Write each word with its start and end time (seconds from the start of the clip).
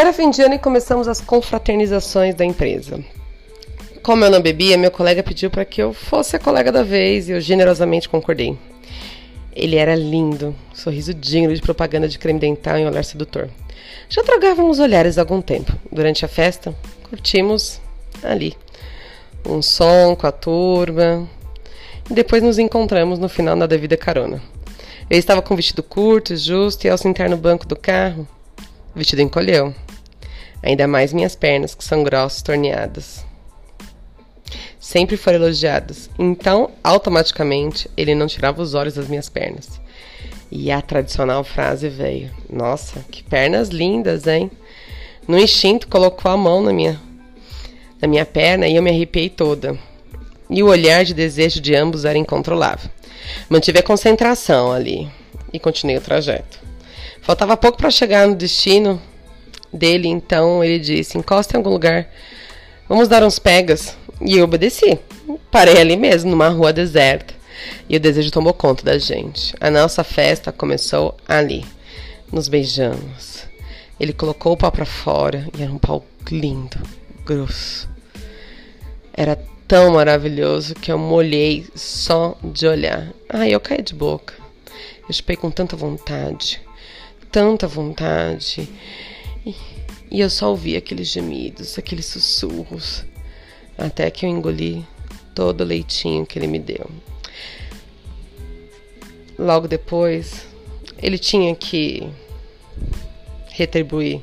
Era 0.00 0.14
fim 0.14 0.30
de 0.30 0.40
ano 0.40 0.54
e 0.54 0.58
começamos 0.58 1.06
as 1.06 1.20
confraternizações 1.20 2.34
da 2.34 2.42
empresa. 2.42 3.04
Como 4.02 4.24
eu 4.24 4.30
não 4.30 4.40
bebia, 4.40 4.78
meu 4.78 4.90
colega 4.90 5.22
pediu 5.22 5.50
para 5.50 5.62
que 5.62 5.82
eu 5.82 5.92
fosse 5.92 6.34
a 6.34 6.38
colega 6.38 6.72
da 6.72 6.82
vez 6.82 7.28
e 7.28 7.32
eu 7.32 7.40
generosamente 7.42 8.08
concordei. 8.08 8.56
Ele 9.54 9.76
era 9.76 9.94
lindo, 9.94 10.56
sorriso 10.72 11.12
digno 11.12 11.54
de 11.54 11.60
propaganda 11.60 12.08
de 12.08 12.18
creme 12.18 12.40
dental 12.40 12.78
e 12.78 12.84
um 12.84 12.86
olhar 12.86 13.04
sedutor. 13.04 13.50
Já 14.08 14.22
trocávamos 14.22 14.78
olhares 14.78 15.18
há 15.18 15.20
algum 15.20 15.42
tempo. 15.42 15.70
Durante 15.92 16.24
a 16.24 16.28
festa, 16.28 16.74
curtimos 17.10 17.78
ali 18.22 18.56
um 19.44 19.60
som 19.60 20.16
com 20.16 20.26
a 20.26 20.32
turma. 20.32 21.28
E 22.10 22.14
depois 22.14 22.42
nos 22.42 22.58
encontramos 22.58 23.18
no 23.18 23.28
final 23.28 23.54
na 23.54 23.66
devida 23.66 23.98
carona. 23.98 24.40
Eu 25.10 25.18
estava 25.18 25.42
com 25.42 25.54
vestido 25.54 25.82
curto, 25.82 26.34
justo, 26.38 26.86
e 26.86 26.88
ao 26.88 26.96
sentar 26.96 27.28
no 27.28 27.36
banco 27.36 27.66
do 27.66 27.76
carro, 27.76 28.26
o 28.94 28.98
vestido 28.98 29.20
encolheu. 29.20 29.74
Ainda 30.62 30.86
mais 30.86 31.12
minhas 31.12 31.34
pernas, 31.34 31.74
que 31.74 31.84
são 31.84 32.02
grossas, 32.02 32.42
torneadas. 32.42 33.24
Sempre 34.78 35.16
foram 35.16 35.38
elogiadas. 35.38 36.10
Então, 36.18 36.70
automaticamente, 36.82 37.90
ele 37.96 38.14
não 38.14 38.26
tirava 38.26 38.60
os 38.60 38.74
olhos 38.74 38.94
das 38.94 39.08
minhas 39.08 39.28
pernas. 39.28 39.80
E 40.50 40.70
a 40.70 40.82
tradicional 40.82 41.44
frase 41.44 41.88
veio: 41.88 42.30
Nossa, 42.48 43.04
que 43.10 43.22
pernas 43.22 43.68
lindas, 43.68 44.26
hein? 44.26 44.50
No 45.28 45.38
instinto, 45.38 45.86
colocou 45.86 46.30
a 46.30 46.36
mão 46.36 46.62
na 46.62 46.72
minha, 46.72 47.00
na 48.00 48.08
minha 48.08 48.26
perna 48.26 48.66
e 48.66 48.74
eu 48.74 48.82
me 48.82 48.90
arrepiei 48.90 49.28
toda. 49.28 49.78
E 50.48 50.62
o 50.62 50.66
olhar 50.66 51.04
de 51.04 51.14
desejo 51.14 51.60
de 51.60 51.74
ambos 51.74 52.04
era 52.04 52.18
incontrolável. 52.18 52.90
Mantive 53.48 53.78
a 53.78 53.82
concentração 53.82 54.72
ali 54.72 55.08
e 55.52 55.60
continuei 55.60 55.98
o 55.98 56.00
trajeto. 56.00 56.58
Faltava 57.22 57.56
pouco 57.56 57.78
para 57.78 57.90
chegar 57.90 58.26
no 58.26 58.34
destino 58.34 59.00
dele, 59.72 60.08
então 60.08 60.62
ele 60.62 60.78
disse: 60.78 61.18
encosta 61.18 61.56
em 61.56 61.58
algum 61.58 61.70
lugar, 61.70 62.08
vamos 62.88 63.08
dar 63.08 63.22
uns 63.22 63.38
pegas. 63.38 63.96
E 64.20 64.36
eu 64.36 64.44
obedeci. 64.44 64.98
Parei 65.50 65.78
ali 65.78 65.96
mesmo, 65.96 66.30
numa 66.30 66.48
rua 66.48 66.72
deserta. 66.72 67.34
E 67.88 67.96
o 67.96 68.00
desejo 68.00 68.30
tomou 68.30 68.52
conta 68.52 68.84
da 68.84 68.98
gente. 68.98 69.54
A 69.60 69.70
nossa 69.70 70.04
festa 70.04 70.52
começou 70.52 71.16
ali. 71.26 71.64
Nos 72.30 72.48
beijamos. 72.48 73.44
Ele 73.98 74.12
colocou 74.12 74.52
o 74.52 74.56
pau 74.56 74.72
para 74.72 74.86
fora 74.86 75.46
e 75.56 75.62
era 75.62 75.72
um 75.72 75.78
pau 75.78 76.04
lindo, 76.30 76.78
grosso. 77.24 77.88
Era 79.12 79.38
tão 79.68 79.92
maravilhoso 79.92 80.74
que 80.74 80.90
eu 80.90 80.98
molhei 80.98 81.66
só 81.74 82.36
de 82.42 82.66
olhar. 82.66 83.12
Ai, 83.28 83.54
eu 83.54 83.60
caí 83.60 83.82
de 83.82 83.94
boca. 83.94 84.34
Eu 85.06 85.12
chupei 85.12 85.36
com 85.36 85.50
tanta 85.50 85.76
vontade, 85.76 86.60
tanta 87.30 87.66
vontade. 87.66 88.68
E, 89.46 90.20
eu 90.20 90.28
só 90.28 90.50
ouvi 90.50 90.76
aqueles 90.76 91.08
gemidos, 91.08 91.78
aqueles 91.78 92.06
sussurros, 92.06 93.04
até 93.78 94.10
que 94.10 94.26
eu 94.26 94.30
engoli 94.30 94.86
todo 95.34 95.62
o 95.62 95.66
leitinho 95.66 96.26
que 96.26 96.38
ele 96.38 96.46
me 96.46 96.58
deu. 96.58 96.90
Logo 99.38 99.66
depois, 99.66 100.46
ele 100.98 101.18
tinha 101.18 101.54
que 101.54 102.08
retribuir. 103.48 104.20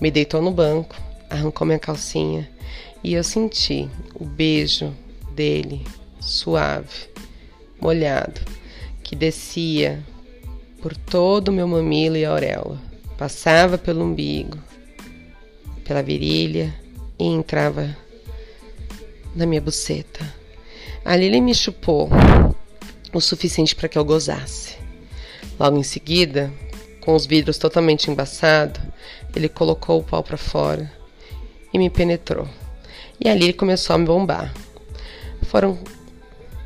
Me 0.00 0.10
deitou 0.10 0.40
no 0.40 0.50
banco, 0.50 0.96
arrancou 1.28 1.66
minha 1.66 1.78
calcinha 1.78 2.50
e 3.02 3.14
eu 3.14 3.24
senti 3.24 3.88
o 4.14 4.24
beijo 4.24 4.94
dele 5.34 5.86
suave, 6.20 7.08
molhado, 7.80 8.40
que 9.02 9.16
descia 9.16 10.04
por 10.82 10.96
todo 10.96 11.48
o 11.48 11.52
meu 11.52 11.66
mamilo 11.66 12.16
e 12.16 12.24
auréola, 12.24 12.80
passava 13.20 13.76
pelo 13.76 14.02
umbigo, 14.02 14.56
pela 15.84 16.02
virilha 16.02 16.74
e 17.18 17.24
entrava 17.26 17.94
na 19.36 19.44
minha 19.44 19.60
buceta. 19.60 20.26
Ali 21.04 21.26
ele 21.26 21.42
me 21.42 21.54
chupou 21.54 22.08
o 23.12 23.20
suficiente 23.20 23.76
para 23.76 23.90
que 23.90 23.98
eu 23.98 24.06
gozasse. 24.06 24.74
Logo 25.58 25.76
em 25.76 25.82
seguida, 25.82 26.50
com 27.02 27.14
os 27.14 27.26
vidros 27.26 27.58
totalmente 27.58 28.10
embaçados, 28.10 28.80
ele 29.36 29.50
colocou 29.50 30.00
o 30.00 30.02
pau 30.02 30.22
para 30.22 30.38
fora 30.38 30.90
e 31.74 31.78
me 31.78 31.90
penetrou. 31.90 32.48
E 33.22 33.28
ali 33.28 33.44
ele 33.44 33.52
começou 33.52 33.92
a 33.92 33.98
me 33.98 34.06
bombar. 34.06 34.50
Foram 35.42 35.78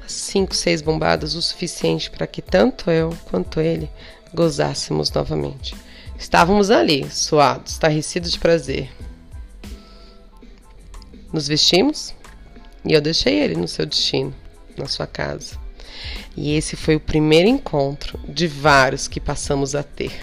cinco, 0.06 0.54
seis 0.54 0.80
bombadas 0.80 1.34
o 1.34 1.42
suficiente 1.42 2.08
para 2.12 2.28
que 2.28 2.40
tanto 2.40 2.92
eu 2.92 3.12
quanto 3.24 3.60
ele 3.60 3.90
gozássemos 4.32 5.10
novamente. 5.10 5.74
Estávamos 6.18 6.70
ali, 6.70 7.10
suados, 7.10 7.72
estarrecidos 7.72 8.32
de 8.32 8.38
prazer. 8.38 8.90
Nos 11.32 11.48
vestimos 11.48 12.14
e 12.84 12.92
eu 12.92 13.00
deixei 13.00 13.40
ele 13.40 13.56
no 13.56 13.66
seu 13.66 13.84
destino, 13.84 14.34
na 14.76 14.86
sua 14.86 15.06
casa. 15.06 15.58
E 16.36 16.56
esse 16.56 16.76
foi 16.76 16.96
o 16.96 17.00
primeiro 17.00 17.48
encontro 17.48 18.18
de 18.28 18.46
vários 18.46 19.08
que 19.08 19.20
passamos 19.20 19.74
a 19.74 19.82
ter. 19.82 20.22